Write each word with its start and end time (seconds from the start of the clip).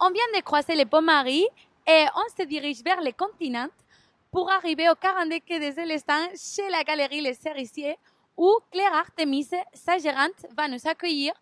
on 0.00 0.10
vient 0.10 0.38
de 0.38 0.42
croiser 0.42 0.76
le 0.76 0.84
pont 0.84 1.02
Marie 1.02 1.46
et 1.86 2.04
on 2.14 2.40
se 2.40 2.46
dirige 2.46 2.82
vers 2.82 3.00
le 3.00 3.12
continent 3.12 3.68
pour 4.30 4.50
arriver 4.50 4.88
au 4.88 4.94
42 4.94 5.38
quai 5.40 5.58
des 5.58 5.72
Célestins 5.72 6.28
chez 6.36 6.68
la 6.70 6.82
galerie 6.84 7.20
Les 7.20 7.34
Cerisiers 7.34 7.96
où 8.36 8.52
Claire 8.70 8.92
Artemis, 8.94 9.48
sa 9.72 9.96
gérante, 9.98 10.44
va 10.56 10.68
nous 10.68 10.86
accueillir 10.86 11.32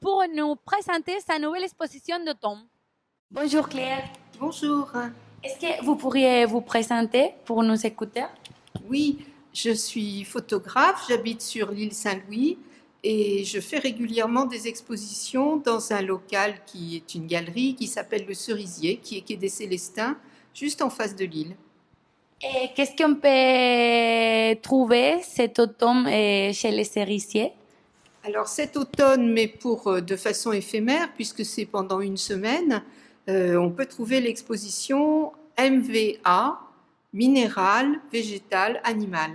pour 0.00 0.22
nous 0.32 0.54
présenter 0.56 1.18
sa 1.20 1.38
nouvelle 1.38 1.64
exposition 1.64 2.22
d'automne. 2.24 2.64
Bonjour 3.30 3.68
Claire. 3.68 4.04
Bonjour. 4.38 4.92
Est-ce 5.42 5.58
que 5.58 5.84
vous 5.84 5.96
pourriez 5.96 6.44
vous 6.44 6.60
présenter 6.60 7.34
pour 7.44 7.62
nous 7.62 7.84
écouter 7.84 8.26
Oui, 8.88 9.26
je 9.52 9.70
suis 9.70 10.24
photographe, 10.24 11.06
j'habite 11.08 11.42
sur 11.42 11.72
l'île 11.72 11.92
Saint-Louis 11.92 12.58
et 13.04 13.44
je 13.44 13.60
fais 13.60 13.78
régulièrement 13.78 14.46
des 14.46 14.66
expositions 14.66 15.58
dans 15.58 15.92
un 15.92 16.00
local 16.00 16.54
qui 16.64 16.96
est 16.96 17.14
une 17.14 17.26
galerie 17.26 17.74
qui 17.74 17.86
s'appelle 17.86 18.24
Le 18.26 18.32
Cerisier, 18.32 18.96
qui 18.96 19.18
est 19.18 19.20
quai 19.20 19.36
des 19.36 19.50
Célestins, 19.50 20.16
juste 20.54 20.80
en 20.80 20.88
face 20.88 21.14
de 21.14 21.26
l'île. 21.26 21.54
Et 22.42 22.70
qu'est-ce 22.74 22.96
qu'on 22.96 23.14
peut 23.14 24.60
trouver 24.62 25.20
cet 25.22 25.58
automne 25.58 26.06
euh, 26.06 26.52
chez 26.52 26.70
les 26.70 26.84
cerisiers? 26.84 27.52
Alors 28.24 28.48
cet 28.48 28.76
automne, 28.76 29.32
mais 29.32 29.48
pour 29.48 29.86
euh, 29.88 30.00
de 30.00 30.16
façon 30.16 30.52
éphémère, 30.52 31.12
puisque 31.14 31.44
c'est 31.44 31.66
pendant 31.66 32.00
une 32.00 32.16
semaine, 32.16 32.82
euh, 33.28 33.56
on 33.56 33.70
peut 33.70 33.86
trouver 33.86 34.22
l'exposition 34.22 35.32
MVA, 35.58 36.58
minéral, 37.12 38.00
végétal, 38.10 38.80
animal, 38.82 39.30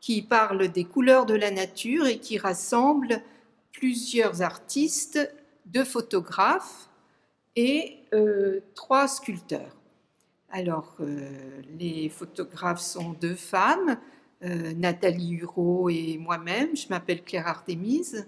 qui 0.00 0.22
parle 0.22 0.68
des 0.68 0.84
couleurs 0.84 1.26
de 1.26 1.34
la 1.34 1.50
nature 1.50 2.06
et 2.06 2.18
qui 2.18 2.38
rassemble 2.38 3.22
plusieurs 3.72 4.42
artistes, 4.42 5.18
deux 5.66 5.84
photographes 5.84 6.88
et 7.56 7.98
trois 8.74 9.08
sculpteurs. 9.08 9.78
Alors, 10.50 10.96
euh, 11.00 11.28
les 11.78 12.08
photographes 12.08 12.80
sont 12.80 13.12
deux 13.12 13.34
femmes, 13.34 13.98
euh, 14.42 14.72
Nathalie 14.74 15.32
Hureau 15.34 15.90
et 15.90 16.16
moi-même. 16.16 16.74
Je 16.74 16.88
m'appelle 16.88 17.22
Claire 17.22 17.46
Artémise. 17.46 18.26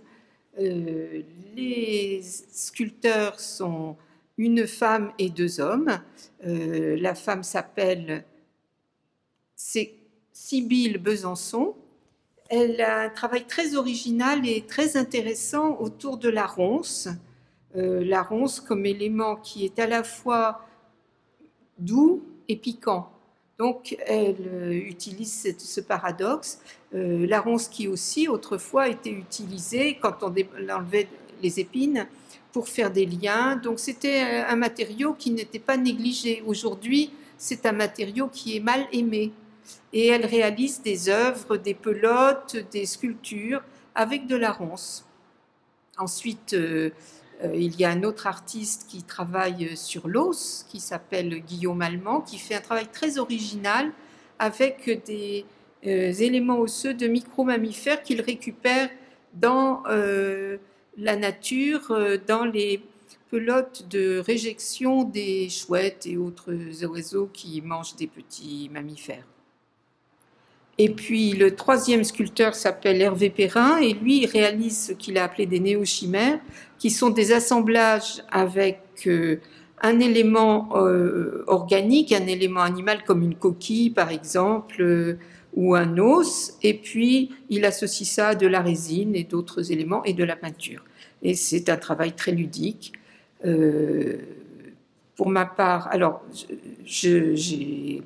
Euh, 0.58 1.22
les 1.56 2.20
sculpteurs 2.22 3.40
sont 3.40 3.96
une 4.36 4.66
femme 4.66 5.12
et 5.18 5.30
deux 5.30 5.60
hommes. 5.60 6.00
la 6.42 7.14
femme 7.14 7.42
s'appelle 7.42 8.24
Sibylle 10.42 10.96
Besançon. 10.96 11.74
Elle 12.48 12.80
a 12.80 13.02
un 13.02 13.08
travail 13.10 13.44
très 13.46 13.76
original 13.76 14.48
et 14.48 14.62
très 14.62 14.96
intéressant 14.96 15.76
autour 15.80 16.16
de 16.16 16.30
la 16.30 16.46
ronce. 16.46 17.08
la 17.74 18.22
ronce 18.22 18.58
comme 18.58 18.86
élément 18.86 19.36
qui 19.36 19.66
est 19.66 19.78
à 19.78 19.86
la 19.86 20.02
fois 20.02 20.66
doux 21.78 22.22
et 22.48 22.56
piquant. 22.56 23.12
Donc, 23.58 23.94
elle 24.06 24.48
euh, 24.48 24.72
utilise 24.72 25.54
ce, 25.58 25.80
paradoxe. 25.82 26.60
Euh, 26.94 27.26
la 27.26 27.42
ronce 27.42 27.68
qui 27.68 27.88
aussi, 27.88 28.26
autrefois, 28.26 28.88
était 28.88 29.10
utilisée 29.10 29.98
quand 30.00 30.22
on 30.22 30.28
enlevait 30.28 31.08
les 31.42 31.60
épines 31.60 32.06
pour 32.52 32.68
faire 32.68 32.90
des 32.90 33.04
liens. 33.04 33.56
Donc, 33.56 33.78
c'était 33.78 34.22
un 34.22 34.56
matériau 34.56 35.12
qui 35.12 35.30
n'était 35.32 35.58
pas 35.58 35.76
négligé. 35.76 36.42
Aujourd'hui, 36.46 37.10
c'est 37.36 37.66
un 37.66 37.72
matériau 37.72 38.28
qui 38.28 38.56
est 38.56 38.60
mal 38.60 38.86
aimé. 38.92 39.30
Et 39.92 40.08
elle 40.08 40.26
réalise 40.26 40.82
des 40.82 41.08
œuvres, 41.08 41.56
des 41.56 41.74
pelotes, 41.74 42.56
des 42.72 42.86
sculptures 42.86 43.62
avec 43.94 44.26
de 44.26 44.36
la 44.36 44.52
ronce. 44.52 45.04
Ensuite, 45.98 46.54
euh, 46.54 46.90
euh, 47.44 47.54
il 47.54 47.78
y 47.78 47.84
a 47.84 47.90
un 47.90 48.02
autre 48.04 48.26
artiste 48.26 48.86
qui 48.88 49.02
travaille 49.02 49.76
sur 49.76 50.08
l'os, 50.08 50.64
qui 50.68 50.80
s'appelle 50.80 51.40
Guillaume 51.40 51.82
Allemand, 51.82 52.20
qui 52.20 52.38
fait 52.38 52.54
un 52.54 52.60
travail 52.60 52.86
très 52.86 53.18
original 53.18 53.92
avec 54.38 55.04
des 55.04 55.44
euh, 55.86 56.12
éléments 56.12 56.58
osseux 56.58 56.94
de 56.94 57.06
micro-mammifères 57.06 58.02
qu'il 58.02 58.20
récupère 58.22 58.88
dans 59.34 59.84
la 60.96 61.16
nature, 61.16 61.96
dans 62.26 62.44
les 62.44 62.82
pelotes 63.30 63.86
de 63.88 64.18
réjection 64.18 65.04
des 65.04 65.48
chouettes 65.48 66.04
et 66.06 66.16
autres 66.16 66.52
oiseaux 66.84 67.30
qui 67.32 67.62
mangent 67.62 67.94
des 67.94 68.08
petits 68.08 68.68
mammifères. 68.72 69.24
Et 70.82 70.88
puis 70.88 71.32
le 71.32 71.54
troisième 71.54 72.04
sculpteur 72.04 72.54
s'appelle 72.54 73.02
Hervé 73.02 73.28
Perrin 73.28 73.76
et 73.82 73.92
lui 73.92 74.22
il 74.22 74.26
réalise 74.26 74.86
ce 74.86 74.92
qu'il 74.92 75.18
a 75.18 75.24
appelé 75.24 75.44
des 75.44 75.60
néochimères, 75.60 76.38
qui 76.78 76.88
sont 76.88 77.10
des 77.10 77.32
assemblages 77.32 78.22
avec 78.30 78.80
euh, 79.06 79.40
un 79.82 80.00
élément 80.00 80.70
euh, 80.76 81.44
organique, 81.48 82.12
un 82.12 82.26
élément 82.26 82.62
animal 82.62 83.04
comme 83.04 83.22
une 83.22 83.34
coquille 83.34 83.90
par 83.90 84.10
exemple, 84.10 84.80
euh, 84.80 85.18
ou 85.52 85.74
un 85.74 85.98
os, 85.98 86.56
et 86.62 86.72
puis 86.72 87.30
il 87.50 87.66
associe 87.66 88.08
ça 88.08 88.28
à 88.28 88.34
de 88.34 88.46
la 88.46 88.62
résine 88.62 89.14
et 89.14 89.24
d'autres 89.24 89.72
éléments 89.72 90.02
et 90.04 90.14
de 90.14 90.24
la 90.24 90.34
peinture. 90.34 90.82
Et 91.22 91.34
c'est 91.34 91.68
un 91.68 91.76
travail 91.76 92.12
très 92.12 92.32
ludique. 92.32 92.94
pour 95.14 95.28
ma 95.28 95.44
part, 95.44 95.88
alors 95.88 96.22
j'ai 96.86 98.02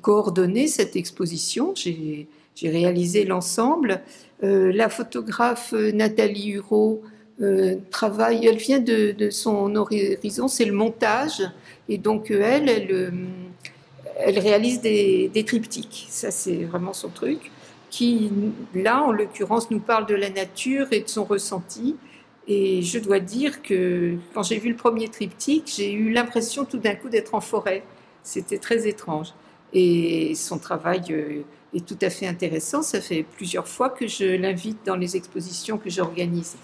coordonné 0.00 0.66
cette 0.66 0.96
exposition, 0.96 1.74
j'ai 1.74 2.28
réalisé 2.62 3.24
l'ensemble. 3.24 4.02
Euh, 4.42 4.72
la 4.72 4.88
photographe 4.88 5.72
euh, 5.74 5.92
Nathalie 5.92 6.50
Hureau 6.50 7.02
euh, 7.40 7.76
travaille, 7.90 8.46
elle 8.46 8.56
vient 8.56 8.80
de, 8.80 9.30
son 9.30 9.74
horizon, 9.76 10.48
c'est 10.48 10.64
le 10.64 10.72
montage, 10.72 11.42
et 11.88 11.98
donc 11.98 12.30
elle, 12.30 12.68
elle, 12.68 14.38
réalise 14.38 14.80
des, 14.80 15.28
des, 15.32 15.44
triptyques, 15.44 16.06
ça 16.10 16.30
c'est 16.30 16.64
vraiment 16.64 16.92
son 16.92 17.08
truc, 17.08 17.50
qui 17.90 18.30
là 18.74 19.02
en 19.02 19.12
l'occurrence 19.12 19.70
nous 19.70 19.80
parle 19.80 20.06
de 20.06 20.14
la 20.14 20.30
nature 20.30 20.88
et 20.92 21.00
de 21.00 21.08
son 21.08 21.24
ressenti. 21.24 21.96
Et 22.46 22.82
je 22.82 22.98
dois 22.98 23.20
dire 23.20 23.62
que 23.62 24.16
quand 24.34 24.42
j'ai 24.42 24.58
vu 24.58 24.68
le 24.68 24.76
premier 24.76 25.08
triptyque, 25.08 25.72
j'ai 25.76 25.92
eu 25.92 26.10
l'impression 26.10 26.64
tout 26.64 26.78
d'un 26.78 26.94
coup 26.94 27.08
d'être 27.08 27.34
en 27.34 27.40
forêt. 27.40 27.82
C'était 28.22 28.58
très 28.58 28.86
étrange. 28.86 29.32
Et 29.74 30.36
son 30.36 30.58
travail 30.58 31.02
euh, 31.10 31.42
est 31.74 31.84
tout 31.84 31.98
à 32.00 32.08
fait 32.08 32.28
intéressant. 32.28 32.82
Ça 32.82 33.00
fait 33.00 33.24
plusieurs 33.24 33.66
fois 33.66 33.90
que 33.90 34.06
je 34.06 34.36
l'invite 34.36 34.78
dans 34.86 34.94
les 34.94 35.16
expositions 35.16 35.78
que 35.78 35.90
j'organise. 35.90 36.56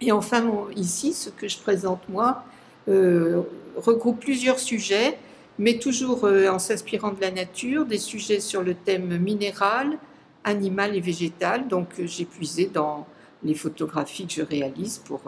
Et 0.00 0.10
enfin, 0.10 0.50
ici, 0.74 1.12
ce 1.12 1.28
que 1.28 1.46
je 1.46 1.58
présente 1.58 2.08
moi 2.08 2.42
euh, 2.88 3.42
regroupe 3.76 4.20
plusieurs 4.20 4.58
sujets, 4.58 5.18
mais 5.58 5.78
toujours 5.78 6.24
euh, 6.24 6.48
en 6.48 6.58
s'inspirant 6.58 7.12
de 7.12 7.20
la 7.20 7.30
nature, 7.30 7.84
des 7.84 7.98
sujets 7.98 8.40
sur 8.40 8.62
le 8.62 8.74
thème 8.74 9.18
minéral, 9.18 9.98
animal 10.42 10.96
et 10.96 11.00
végétal. 11.00 11.68
Donc 11.68 11.88
j'ai 12.02 12.24
puisé 12.24 12.64
dans 12.64 13.06
les 13.44 13.54
photographies 13.54 14.26
que 14.26 14.32
je 14.32 14.42
réalise 14.42 14.98
pour 14.98 15.20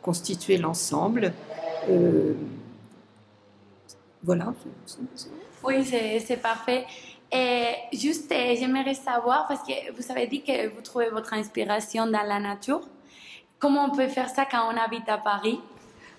constituer 0.00 0.56
l'ensemble. 0.56 1.32
voilà. 4.22 4.54
Oui, 5.64 5.84
c'est 5.84 6.40
parfait. 6.40 6.86
Et 7.30 7.74
juste, 7.92 8.32
euh, 8.32 8.54
j'aimerais 8.58 8.94
savoir, 8.94 9.46
parce 9.46 9.60
que 9.60 9.92
vous 9.94 10.10
avez 10.10 10.26
dit 10.26 10.42
que 10.42 10.68
vous 10.68 10.80
trouvez 10.80 11.10
votre 11.10 11.34
inspiration 11.34 12.06
dans 12.06 12.22
la 12.22 12.40
nature, 12.40 12.80
comment 13.58 13.84
on 13.84 13.94
peut 13.94 14.08
faire 14.08 14.30
ça 14.30 14.46
quand 14.50 14.72
on 14.72 14.76
habite 14.76 15.08
à 15.08 15.18
Paris? 15.18 15.60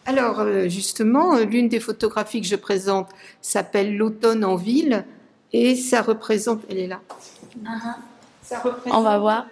Alors, 0.06 0.40
euh, 0.40 0.68
justement, 0.68 1.36
euh, 1.36 1.46
l'une 1.46 1.68
des 1.68 1.80
photographies 1.80 2.42
que 2.42 2.48
je 2.48 2.56
présente 2.56 3.10
s'appelle 3.42 3.98
L'automne 3.98 4.46
en 4.46 4.56
ville, 4.56 5.04
et 5.52 5.76
ça 5.76 6.04
représente, 6.04 6.62
elle 6.70 6.78
est 6.78 6.88
là. 6.88 7.00
Ça 8.44 8.60
représente, 8.60 9.00
on 9.00 9.02
va 9.02 9.18
voir. 9.18 9.46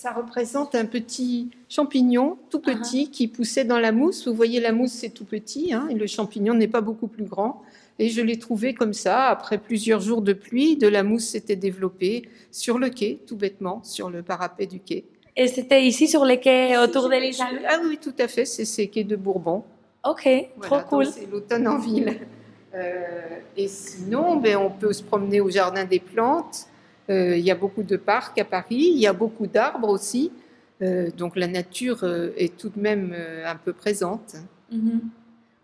Ça 0.00 0.12
représente 0.12 0.74
un 0.74 0.86
petit 0.86 1.50
champignon 1.68 2.38
tout 2.48 2.60
uh-huh. 2.60 2.78
petit 2.78 3.10
qui 3.10 3.28
poussait 3.28 3.66
dans 3.66 3.78
la 3.78 3.92
mousse. 3.92 4.26
Vous 4.26 4.32
voyez, 4.32 4.58
la 4.58 4.72
mousse, 4.72 4.92
c'est 4.92 5.10
tout 5.10 5.26
petit, 5.26 5.74
hein, 5.74 5.88
et 5.90 5.94
le 5.94 6.06
champignon 6.06 6.54
n'est 6.54 6.68
pas 6.68 6.80
beaucoup 6.80 7.06
plus 7.06 7.24
grand. 7.24 7.60
Et 7.98 8.08
je 8.08 8.22
l'ai 8.22 8.38
trouvé 8.38 8.72
comme 8.72 8.94
ça, 8.94 9.26
après 9.26 9.58
plusieurs 9.58 10.00
jours 10.00 10.22
de 10.22 10.32
pluie, 10.32 10.78
de 10.78 10.88
la 10.88 11.02
mousse 11.02 11.26
s'était 11.26 11.54
développée 11.54 12.30
sur 12.50 12.78
le 12.78 12.88
quai, 12.88 13.18
tout 13.26 13.36
bêtement, 13.36 13.82
sur 13.84 14.08
le 14.08 14.22
parapet 14.22 14.64
du 14.64 14.80
quai. 14.80 15.04
Et 15.36 15.48
c'était 15.48 15.84
ici 15.84 16.08
sur 16.08 16.24
les 16.24 16.40
quais 16.40 16.78
autour 16.78 17.10
de 17.10 17.16
l'île 17.16 17.36
Ah 17.68 17.78
oui, 17.84 17.98
tout 18.00 18.14
à 18.18 18.26
fait, 18.26 18.46
c'est 18.46 18.64
ces 18.64 18.88
quais 18.88 19.04
de 19.04 19.16
Bourbon. 19.16 19.64
Ok, 20.08 20.26
trop 20.62 20.80
cool. 20.88 21.04
C'est 21.08 21.30
l'automne 21.30 21.68
en 21.68 21.76
ville. 21.76 22.20
Euh, 22.72 23.40
et 23.54 23.68
sinon, 23.68 24.36
ben, 24.36 24.56
on 24.56 24.70
peut 24.70 24.94
se 24.94 25.02
promener 25.02 25.42
au 25.42 25.50
Jardin 25.50 25.84
des 25.84 26.00
Plantes. 26.00 26.69
Euh, 27.10 27.36
il 27.36 27.44
y 27.44 27.50
a 27.50 27.54
beaucoup 27.54 27.82
de 27.82 27.96
parcs 27.96 28.38
à 28.38 28.44
Paris, 28.44 28.92
il 28.94 28.98
y 28.98 29.06
a 29.06 29.12
beaucoup 29.12 29.46
d'arbres 29.46 29.88
aussi. 29.88 30.30
Euh, 30.80 31.10
donc 31.16 31.36
la 31.36 31.46
nature 31.46 32.04
est 32.36 32.56
tout 32.56 32.70
de 32.70 32.80
même 32.80 33.14
un 33.44 33.56
peu 33.56 33.72
présente. 33.72 34.36
Mm-hmm. 34.72 35.00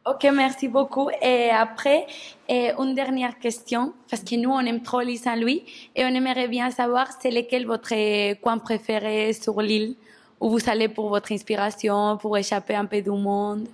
Ok, 0.07 0.29
merci 0.33 0.69
beaucoup. 0.69 1.09
Et 1.23 1.51
après, 1.51 2.07
une 2.49 2.95
dernière 2.95 3.39
question, 3.39 3.93
parce 4.09 4.23
que 4.23 4.37
nous, 4.37 4.51
on 4.51 4.61
aime 4.61 4.83
trop 4.83 5.01
l'île 5.01 5.19
Saint-Louis 5.19 5.65
et 5.97 6.05
on 6.05 6.09
aimerait 6.09 6.47
bien 6.49 6.71
savoir 6.71 7.09
c'est 7.21 7.33
lequel 7.33 7.67
votre 7.67 7.95
coin 8.41 8.59
préféré 8.59 9.33
sur 9.33 9.61
l'île 9.61 9.97
où 10.41 10.51
vous 10.51 10.69
allez 10.69 10.89
pour 10.89 11.09
votre 11.09 11.33
inspiration, 11.33 12.19
pour 12.19 12.37
échapper 12.37 12.75
un 12.75 12.85
peu 12.85 13.01
du 13.01 13.11
monde? 13.11 13.67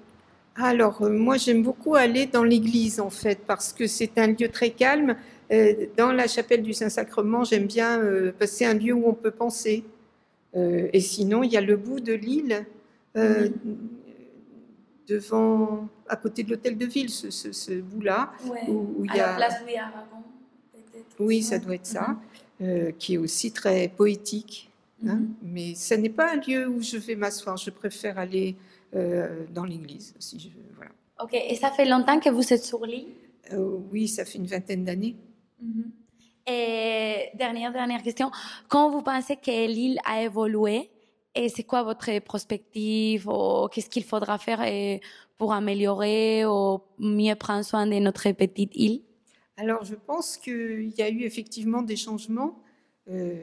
Alors, 0.56 1.02
euh, 1.02 1.10
moi, 1.10 1.36
j'aime 1.38 1.62
beaucoup 1.62 1.94
aller 1.94 2.26
dans 2.26 2.44
l'église, 2.44 3.00
en 3.00 3.10
fait, 3.10 3.38
parce 3.46 3.72
que 3.72 3.86
c'est 3.86 4.18
un 4.18 4.28
lieu 4.28 4.48
très 4.48 4.70
calme. 4.70 5.16
Euh, 5.52 5.86
dans 5.96 6.12
la 6.12 6.26
chapelle 6.28 6.62
du 6.62 6.72
Saint-Sacrement, 6.72 7.44
j'aime 7.44 7.66
bien, 7.66 8.00
euh, 8.00 8.32
parce 8.38 8.52
que 8.52 8.56
c'est 8.58 8.64
un 8.64 8.74
lieu 8.74 8.92
où 8.94 9.06
on 9.06 9.12
peut 9.14 9.30
penser. 9.30 9.84
Euh, 10.56 10.88
et 10.92 11.00
sinon, 11.00 11.42
il 11.42 11.52
y 11.52 11.56
a 11.56 11.60
le 11.60 11.76
bout 11.76 12.00
de 12.00 12.12
l'île, 12.12 12.64
euh, 13.16 13.48
devant, 15.08 15.88
à 16.08 16.16
côté 16.16 16.42
de 16.42 16.50
l'hôtel 16.50 16.78
de 16.78 16.86
ville, 16.86 17.10
ce, 17.10 17.30
ce- 17.30 17.52
ce 17.52 17.72
bout-là, 17.80 18.32
Ouais. 18.50 18.60
où, 18.68 18.94
où 18.98 19.04
il 19.04 19.10
À 19.10 19.14
y 19.14 19.18
la 19.18 19.34
a... 19.34 19.36
place 19.36 19.60
Louis 19.62 19.76
Aragon, 19.76 20.22
peut-être. 20.72 21.06
Oui, 21.18 21.42
ça 21.42 21.58
doit 21.58 21.74
être 21.74 21.86
ça, 21.86 22.16
euh, 22.62 22.92
qui 22.98 23.14
est 23.14 23.18
aussi 23.18 23.52
très 23.52 23.88
poétique. 23.88 24.70
hein. 25.06 25.16
Mhm. 25.16 25.28
Mais 25.42 25.74
ce 25.74 25.94
n'est 25.94 26.08
pas 26.10 26.32
un 26.32 26.36
lieu 26.36 26.66
où 26.68 26.80
je 26.80 26.96
vais 26.96 27.16
m'asseoir. 27.16 27.56
Je 27.56 27.70
préfère 27.70 28.18
aller 28.18 28.56
euh, 28.94 29.44
dans 29.52 29.64
l'église. 29.64 30.14
Si 30.18 30.38
je, 30.38 30.48
voilà. 30.76 30.92
Ok, 31.22 31.34
et 31.34 31.54
ça 31.56 31.70
fait 31.70 31.84
longtemps 31.86 32.20
que 32.20 32.30
vous 32.30 32.52
êtes 32.52 32.64
sur 32.64 32.84
l'île? 32.86 33.08
Oui, 33.92 34.06
ça 34.08 34.24
fait 34.24 34.38
une 34.38 34.46
vingtaine 34.46 34.84
d'années. 34.84 35.14
Et 36.46 37.30
dernière, 37.34 37.72
dernière 37.72 38.02
question. 38.02 38.30
Quand 38.68 38.90
vous 38.90 39.02
pensez 39.02 39.36
que 39.36 39.66
l'île 39.66 39.98
a 40.04 40.22
évolué, 40.22 40.90
et 41.34 41.48
c'est 41.48 41.62
quoi 41.62 41.82
votre 41.82 42.18
perspective 42.20 43.28
ou 43.28 43.68
qu'est-ce 43.68 43.88
qu'il 43.88 44.04
faudra 44.04 44.38
faire 44.38 44.60
eh, 44.62 45.00
pour 45.38 45.52
améliorer 45.52 46.44
ou 46.44 46.80
mieux 46.98 47.34
prendre 47.36 47.64
soin 47.64 47.86
de 47.86 47.94
notre 47.94 48.30
petite 48.32 48.76
île? 48.76 49.02
Alors, 49.56 49.84
je 49.84 49.94
pense 49.94 50.36
qu'il 50.36 50.92
y 50.96 51.02
a 51.02 51.08
eu 51.08 51.22
effectivement 51.22 51.82
des 51.82 51.96
changements 51.96 52.58
euh, 53.10 53.34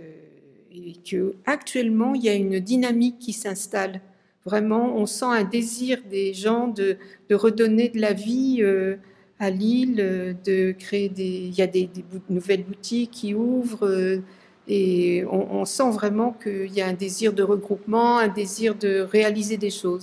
et 0.72 0.94
que 1.10 1.36
actuellement 1.46 2.14
il 2.14 2.24
y 2.24 2.30
a 2.30 2.36
une 2.36 2.60
dynamique 2.60 3.20
qui 3.20 3.34
s'installe. 3.34 4.02
Vraiment, 4.46 4.96
on 4.96 5.06
sent 5.06 5.26
un 5.26 5.44
désir 5.44 6.02
des 6.10 6.34
gens 6.34 6.68
de, 6.68 6.98
de 7.30 7.36
redonner 7.36 7.90
de 7.90 8.00
la 8.00 8.14
vie 8.14 8.60
euh, 8.62 8.98
à 9.40 9.50
l'île, 9.50 10.00
euh, 10.00 10.34
de 10.46 10.74
créer 10.78 11.10
des. 11.10 11.24
Il 11.24 11.56
y 11.56 11.62
a 11.62 11.68
des, 11.68 11.90
nouvelles 12.30 12.64
boutiques 12.64 13.12
qui 13.12 13.34
ouvrent 13.34 13.88
euh, 13.88 14.22
et 14.68 15.24
on, 15.32 15.62
on 15.62 15.66
sent 15.66 15.90
vraiment 15.92 16.32
qu'il 16.32 16.72
y 16.74 16.82
a 16.82 16.88
un 16.88 16.94
désir 16.94 17.34
de 17.34 17.44
regroupement, 17.44 18.20
un 18.20 18.28
désir 18.28 18.76
de 18.76 19.00
réaliser 19.02 19.58
des 19.58 19.72
choses. 19.72 19.98